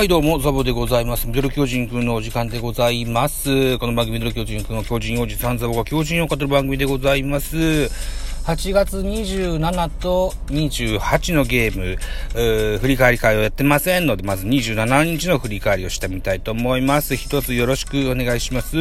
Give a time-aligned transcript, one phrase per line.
[0.00, 1.26] はい、どうも、ザボでございます。
[1.26, 3.76] ミドル巨人くんのお時間でございます。
[3.76, 7.58] この番組、ミドル巨人くんの巨人王子さんザボが巨人を語る番組でございます。
[7.58, 17.14] 8月27と28のゲーム、ー振り返り会をやってませんので、まず27日の振り返りをしてみたいと思います。
[17.14, 18.78] 一つよろしくお願いします。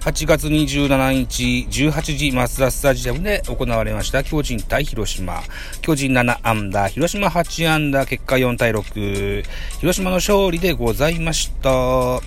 [0.00, 5.42] 8月27日18時マツダスタジアムで行われました巨人対広島。
[5.82, 9.44] 巨人7アンダー、広島8アンダー、結果4対6。
[9.80, 11.68] 広島の勝利でございました。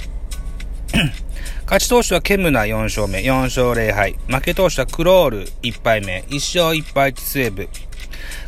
[1.65, 4.17] 勝ち投手はケムナ4勝目、4勝0敗。
[4.27, 7.69] 負け投手はクロール1敗目、1勝1敗1セーブ。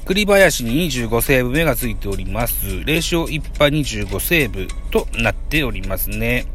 [0.05, 2.63] 栗林に25セーブ目がついております。
[2.63, 6.45] 0勝1敗25セーブとなっておりますね。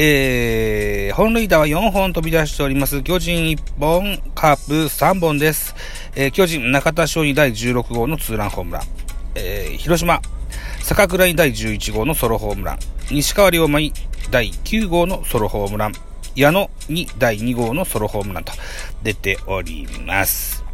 [0.00, 3.02] えー、本塁打は4本飛び出しております。
[3.02, 5.74] 巨人1本、カープ3本です。
[6.14, 8.82] えー、巨人、中田翔に第16号のツーランホームラン。
[9.34, 10.22] えー、広島、
[10.84, 12.78] 坂倉に第11号のソロホームラン。
[13.10, 13.92] 西川龍馬に
[14.30, 15.92] 第9号のソロホームラン。
[16.36, 18.52] 矢野に第2号のソロホームランと
[19.02, 20.67] 出ております。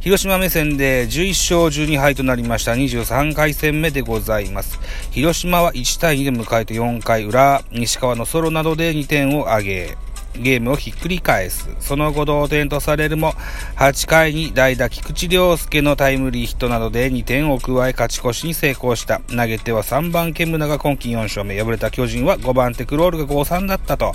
[0.00, 1.28] 広島目線で11
[1.66, 4.78] 勝12敗となりました23回戦目でございます。
[5.10, 9.96] 広島は1対2で迎えて4回裏、西川のソロなどで2点を挙げ、
[10.38, 11.68] ゲームをひっくり返す。
[11.80, 13.32] その後同点とされるも、
[13.76, 19.20] 8回に代打菊池涼介のタイムリーヒットなどで2点を加え勝ち越しに成功した。
[19.28, 21.60] 投げては3番ケムナが今季4勝目。
[21.60, 24.14] 敗れた巨人は5番テクロールが5-3だったと。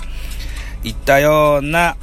[0.82, 1.96] いったような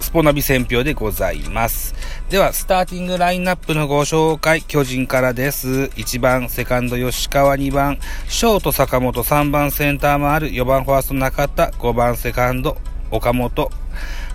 [0.00, 1.94] スポナビ選評でございます。
[2.32, 5.68] では、スターティングラインナップのご紹介、巨人からです。
[5.68, 12.78] 1番、セカンド吉川、2番、ショート坂本、3番センターもある、4番ファースト中田、5番セカンド
[13.10, 13.70] 岡本、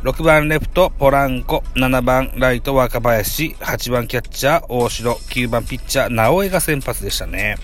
[0.04, 7.56] 6番レフトポランコ、7番ライト若林、8番キャッチャー大城、9番ピッチャー直江が先発でしたね。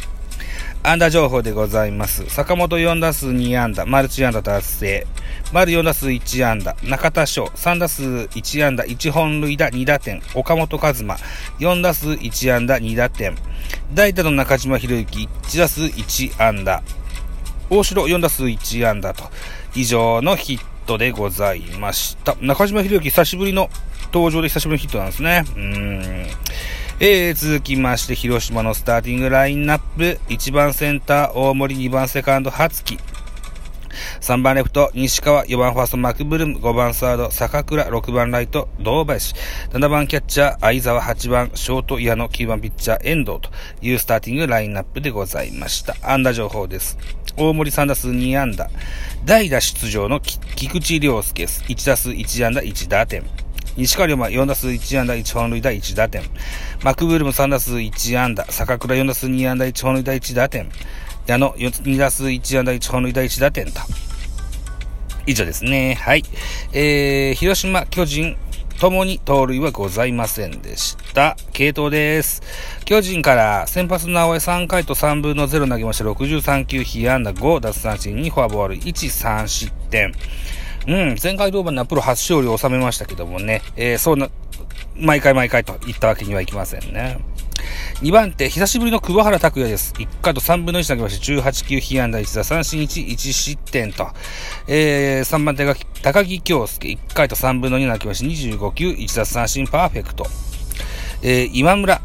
[0.86, 2.26] 安打情報でございます。
[2.28, 5.08] 坂本4打数2安打、マルチ安打達成。
[5.54, 11.18] 丸4打数1安打、中田翔3打数1安打、1本塁打2打点、岡本和真
[11.60, 13.34] 4打数1安打2打点、
[13.94, 16.84] 代打の中島博之1打数1安打、
[17.70, 19.24] 大城4打数1安打と、
[19.76, 22.36] 以上のヒットでございました。
[22.42, 23.70] 中島博之久しぶりの
[24.12, 25.46] 登場で久しぶりのヒットなんですね。
[25.56, 26.43] うーん。
[27.06, 32.98] えー、続きまして、広島のスターティングラインナップ、1番センター、大森、2番セカンド、初木。
[34.22, 39.36] 3番レフト、西川、4番ファースト、マクブルーム、5番サード、坂倉、6番ライト、堂林、
[39.74, 43.50] 7番キャッチャー、相沢、8番、ショート、矢野、9番ピッチャー、遠藤と
[43.82, 45.98] いうスターティングラインナップでございました。
[46.04, 46.98] 安打情報です。
[47.36, 48.70] 大森3打数2安打。
[49.26, 51.66] 代打出場の菊池涼介です。
[51.68, 53.43] 1打数1安打1打点。
[53.76, 56.24] 西川龍馬4打数1安打1本塁打1打点。
[56.84, 58.46] マクブルーム3打数1安打。
[58.46, 60.70] 坂倉4打数2安打1本塁打1打点。
[61.26, 63.82] 矢野2打数1安打1本塁打1打点と。
[65.26, 65.96] 以上ですね。
[65.96, 66.24] はい。
[66.74, 68.38] えー、広島、巨人、
[68.80, 71.38] ともに盗塁はございませんでした。
[71.54, 72.42] 系統です。
[72.86, 80.14] 巨人から先発の直江3回と3分の0投げました63球、被安打5、奪三振2、フォアボール1、3失点。
[80.88, 84.30] うん、前回登板のプロ初勝利を収めましたけどもね、えー、そうな、
[84.98, 87.20] 毎回毎回と言ったわけにはいきませんね。
[88.02, 89.94] 2番手、久しぶりの桑原拓也です。
[89.94, 94.08] 1回と3分の1投げまして、18球、被安打1打三振1、1失点と。
[94.68, 100.26] えー、3番手が高木京介、1回と3分の2投げまして、25球、1打三振パーフェクト。
[101.22, 102.02] えー、今村、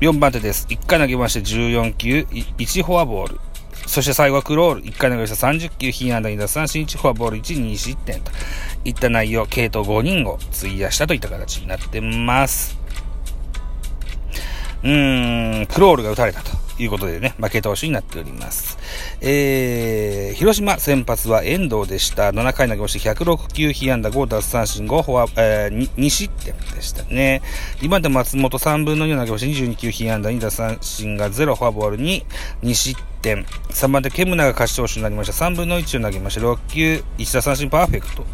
[0.00, 0.66] 4番手です。
[0.70, 2.26] 1回投げまして、14球、
[2.58, 3.40] 1フォアボール。
[3.86, 4.82] そして最後はクロール。
[4.82, 8.30] 1回投げました30球、被安打2打三振1、フォアボール1、2失点と
[8.84, 12.78] いった内容、系統5人を費やしたといった形になってます。
[14.82, 18.78] うーん、クロールが打たれたということでね、負け投手になっております。
[19.20, 22.30] えー、広島先発は遠藤でした。
[22.32, 27.40] 7回投げまして106球、被安打5奪三振5、フォア、えー、2, 失点でしたね。
[27.80, 32.24] 2番手松本3分の2投げまして22球、被安打2奪三振が0、フォアボール2、
[32.62, 33.13] 2失点。
[33.24, 35.46] 点3番手ケムナが勝ち投手になりました。
[35.46, 38.24] 3分の1を投げまして6球、1打三振パーフェクト。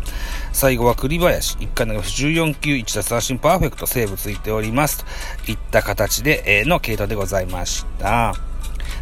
[0.52, 1.56] 最後は栗林。
[1.58, 3.86] 1回投げまして14球、1打三振パーフェクト。
[3.86, 5.04] セーブついております。
[5.44, 8.34] といった形で、え、の系統でございました。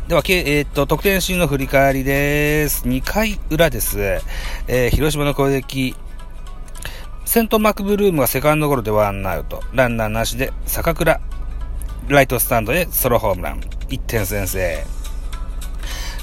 [0.07, 2.87] では、えー、っと、得点シーンの振り返りです。
[2.87, 3.99] 2回裏です。
[4.69, 5.97] えー、広島の攻撃。
[7.25, 9.63] セントマクブルームがセカンドゴロでワンアウト。
[9.73, 11.21] ランナーなしで、坂倉。
[12.09, 13.61] ライトスタンドでソロホームラン。
[13.89, 14.98] 1点先制。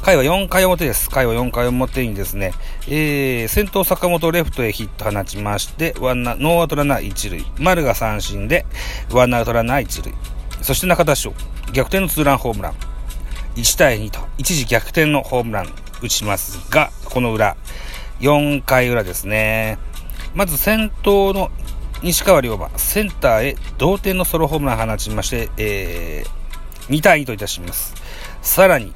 [0.06, 1.10] 回は4回表です。
[1.10, 2.52] 回は4回表にですね、
[2.88, 7.46] えー、先頭坂本レフトへヒット放ちまして、ワンナ、ノーアウトランナー1塁。
[7.58, 8.68] 丸が三振で、
[9.12, 10.14] ワンアウトランナー1塁。
[10.62, 11.34] そして中田翔、
[11.74, 12.74] 逆転のツーランホームラン。
[13.56, 15.74] 1対2と一時逆転のホームラン
[16.04, 17.58] 打ちますが、この裏、
[18.20, 19.80] 4回裏ですね。
[20.36, 21.50] まず先頭の
[22.04, 27.96] 西川龍馬、センターへ同点のソロホームラン放ちまして、えー、2対2といたします。
[28.44, 28.94] さらに、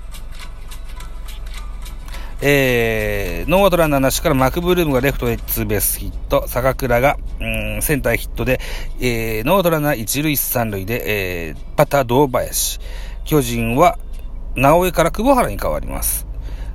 [2.41, 8.61] えー、ノーアウトランナーなしからマクブルームがレフトへツーベースヒット、坂倉が、うん、センターヒットで、
[9.01, 12.79] えー、ノーアウトランナー一塁三塁で、えー、バター堂林。
[13.25, 13.99] 巨人は、
[14.55, 16.27] 直江から久保原に変わります。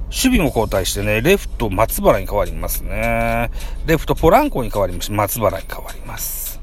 [0.08, 3.50] 守備も交代してね、レフト松原に変わりますね。
[3.86, 6.60] レフトポランコに変わりまし、松原に変わります。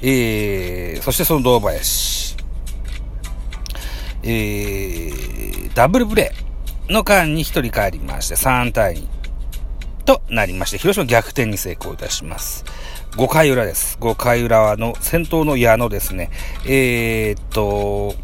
[0.00, 2.36] えー、そしてその堂林。
[4.22, 6.47] えー、ダブルプレー
[6.88, 9.06] の間に1人帰りまして、3対2
[10.04, 12.64] となりまして、広島逆転に成功いたします。
[13.12, 13.98] 5回裏です。
[14.00, 16.30] 5回裏はの先頭の矢野ですね。
[16.64, 18.14] えー、っと、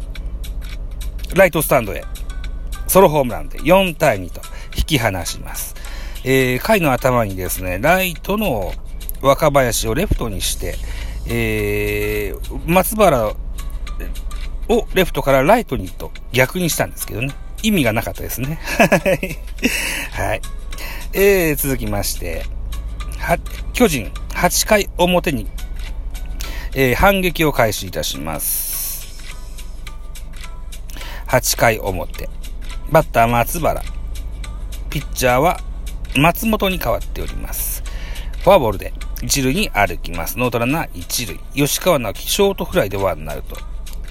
[1.35, 2.03] ライトスタンドへ
[2.87, 4.41] ソロホームランで4対2と
[4.75, 5.75] 引き離します。
[6.23, 8.73] えー、回の頭にですね、ライトの
[9.21, 10.75] 若林をレフトにして、
[11.27, 13.35] えー、松原を
[14.95, 17.33] レフトからライトにと逆にしたんですけどね。
[17.63, 18.59] 意味がなかったですね。
[20.11, 20.41] はい。
[21.13, 22.45] えー、続きまして、
[23.19, 23.39] は、
[23.73, 25.47] 巨人8回表に、
[26.73, 29.23] えー、反撃を開始いたします。
[31.27, 32.29] 8回表。
[32.91, 33.81] バッター松原。
[34.89, 35.59] ピッチャーは
[36.15, 37.83] 松本に変わっております。
[38.43, 38.93] フォアボールで
[39.23, 40.37] 一塁に歩きます。
[40.37, 41.39] ノートランナー一塁。
[41.53, 43.57] 吉川直樹、ショートフライでワンアウト。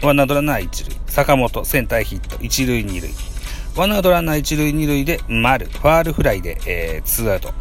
[0.07, 0.97] ワンアウトランナー一塁。
[1.07, 3.34] 坂本、センターヒット、一塁二塁。
[3.77, 7.53] ワンアウトランナー一塁二塁で丸、ファールフライで、えー、ツーアウト。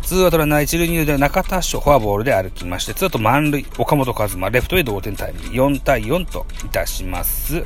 [0.00, 7.62] ツーアウトランナー一塁二塁で中田翔、フォアボールで歩きまして、ツーアウト満塁、岡本和真、レフトへ同点タイムリー、4対4といたします。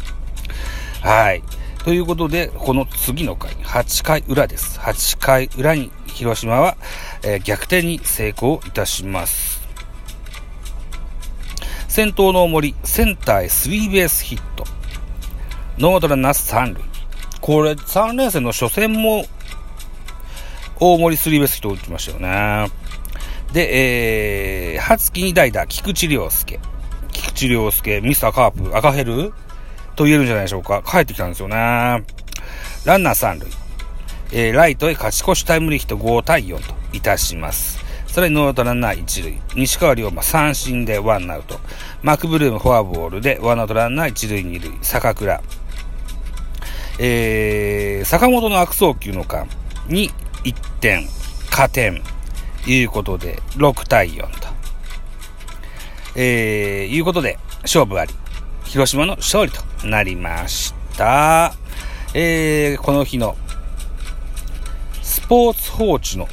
[1.03, 1.45] はい。
[1.85, 4.81] ということで、この次の回、8回裏です。
[4.81, 6.77] 8回裏に広島は、
[7.23, 9.63] えー、逆転に成功いたします。
[11.87, 14.65] 先頭の大盛、センターへスリーベースヒット。
[15.79, 16.98] ノーアウトランナー三塁。
[17.41, 19.25] これ、3連戦の初戦も、
[20.81, 22.71] 大盛スリーベースヒット打ちましたよね。
[23.53, 26.61] で、えー、初期に代打、菊池涼介。
[27.13, 29.33] 菊池涼介、ミスターカープ、赤ヘル？
[29.97, 30.83] と言えるんじゃないでしょうか。
[30.87, 31.57] 帰ってきたんですよね。
[32.85, 33.49] ランナー三塁。
[34.31, 37.83] えー、ライトへ勝ち越しタイムリーヒット5対4といたします。
[38.07, 39.41] さらにノーアウトランナー1塁。
[39.57, 41.59] 西川龍馬三振でワンアウト。
[42.03, 44.79] マクブルームフォアボールでワンアウトランナー1塁2塁。
[44.83, 45.43] 坂倉。
[46.99, 49.49] えー、坂本の悪送球の間
[49.87, 50.11] に
[50.45, 51.09] 1点、
[51.51, 52.03] 加点、
[52.67, 54.49] いうことで、6対4と。
[56.17, 58.15] えー、いうことで、勝負あり。
[58.65, 61.55] 広島の勝利となりました。
[62.15, 63.37] えー、この日の
[65.03, 66.29] スポーツ報知の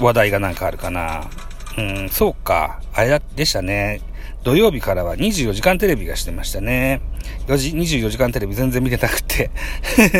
[0.00, 1.30] 話題がなんかあるかな。
[1.78, 2.80] うん、そうか。
[2.92, 4.00] あれでしたね。
[4.44, 7.00] 土曜日からは24時間テレビがしてましたね。
[7.46, 9.50] 4時、24時間テレビ全然見てなくて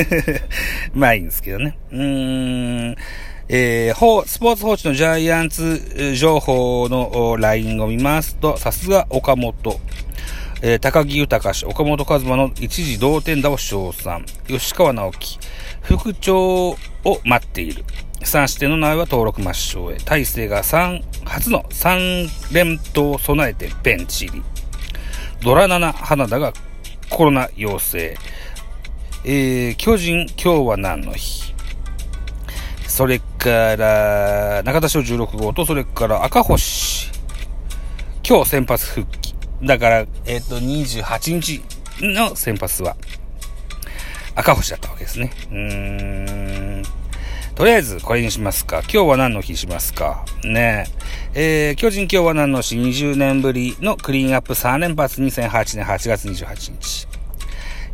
[0.94, 1.76] まあいいんですけどね。
[1.90, 2.96] うーん。
[3.48, 9.80] えー、スポーツ報知のジャイアンツ情報の LINE を見ますと、さすが岡本。
[10.64, 14.24] えー、高木豊氏、岡本和真の一時同点打を称賛。
[14.46, 15.38] 吉川直樹、
[15.82, 16.76] 副長を
[17.24, 17.84] 待っている。
[18.22, 19.98] 3視点の名は登録抹消へ。
[19.98, 24.42] 大勢が3、初の3連投を備えてベンチ入り。
[25.42, 26.52] ドラ7花田が
[27.10, 28.16] コロナ陽性。
[29.24, 31.52] えー、巨人、今日は何の日？
[32.88, 37.10] それから、中田翔16号と、それから赤星。
[38.28, 39.34] 今日先発復帰。
[39.62, 41.62] だから、えっ、ー、と、28日
[42.00, 42.96] の先発は、
[44.34, 45.32] 赤星だったわけですね。
[45.50, 46.41] うーん。
[47.54, 48.80] とりあえず、これにしますか。
[48.80, 50.24] 今日は何の日しますか。
[50.42, 50.86] ね
[51.34, 51.68] え。
[51.68, 57.21] えー、巨人今日は何の日？20年ぶりのクリーンアップ3連発2008年8月28日。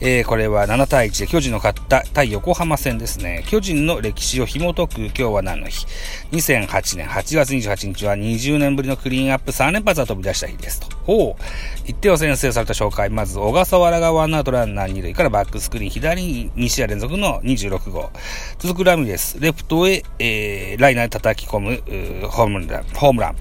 [0.00, 3.44] えー、これは7対1で巨人の勝った対横浜戦ですね。
[3.48, 5.86] 巨人の歴史を紐解く今日は何の日
[6.30, 10.96] ?2008 年8月28日は20年ぶりのクリーンアップ3連発が飛び出した日ですと。
[11.04, 11.88] ほう。
[11.88, 13.10] 1点を先制された紹介。
[13.10, 18.10] まず、小笠原がワンアウトランナー2塁からバックスクリーン左に2試合連続の26号。
[18.58, 19.40] 続くラミレス。
[19.40, 21.82] レフトへ、えー、ライナーで叩き込む、
[22.28, 23.36] ホームラン、ホームラン。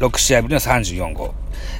[0.00, 1.34] 6試合ぶりの34号。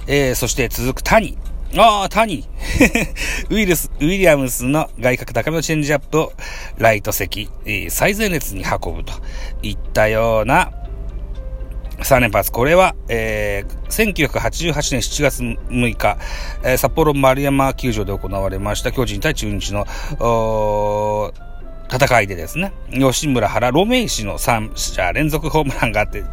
[0.06, 1.36] えー、そして続く谷。
[1.76, 2.38] ああ、谷。
[3.50, 6.32] ウィルス、ウィリアムスの外角高めのチェンジアップを
[6.78, 7.50] ライト席、
[7.88, 9.12] 最前列に運ぶと。
[9.62, 10.70] いったような
[11.98, 12.52] 3連発。
[12.52, 16.18] これは、えー、1988年7月6日、
[16.62, 18.92] えー、札幌丸山球場で行われました。
[18.92, 19.84] 巨人対中日の、
[21.94, 26.24] 戦いでですね、吉村原ロメイ氏の3者連続ホームランがあって、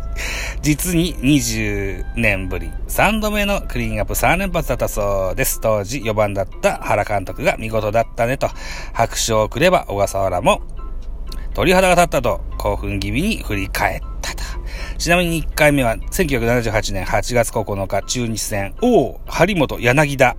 [0.63, 5.61] 実に20年ぶり、3度目のクリーンアップ3連発だったそうです。
[5.61, 8.49] 当時4番だった原監督が見事だったねと
[8.93, 10.61] 拍手をくれば小笠原も
[11.53, 14.43] 鳥肌が立ったと興奮気味に振り返ったと。
[14.97, 20.35] ちなみに1回目は1978年8月9日中日戦、王、張本、柳田。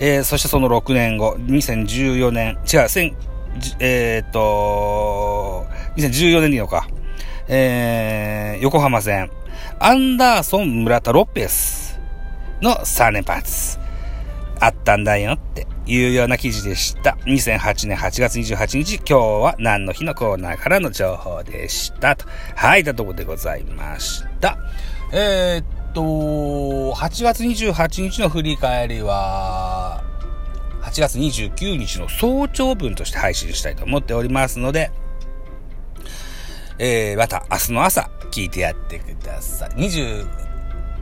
[0.00, 2.88] えー、そしてその6年後、2014年、違う、
[3.78, 5.66] えー、っと、
[5.96, 6.88] 2014年でいいのか。
[7.48, 9.30] えー、横浜戦、
[9.80, 11.98] アンダーソン、村田、ロペス
[12.62, 13.78] の3連発。
[14.60, 17.16] あったんだよっていうような記事でした。
[17.24, 22.14] 2008年8月28日、今日は何の日のコーナーからの情報でした。
[22.14, 22.26] と。
[22.54, 24.58] はい、たとこでございました。
[25.12, 26.02] えー、っと、
[26.92, 29.79] 8月28日の振り返りは、
[30.90, 34.90] 8月29日の早朝分として配信したいと思っておりますので、
[36.78, 39.70] えー、また明日の朝聞いてやってください。
[39.70, 40.26] 29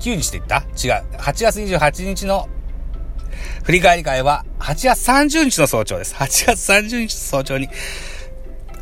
[0.01, 0.57] 日って言った？
[0.59, 1.05] 違う。
[1.17, 2.49] 8月28日の
[3.65, 6.15] 振り返り会は8月30日の早朝です。
[6.15, 7.69] 8月30日の早朝に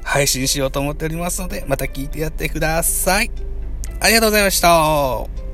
[0.03, 3.31] 配信しようと思っておりますので、また聞いてやってください。
[4.01, 5.46] ありがとうございました。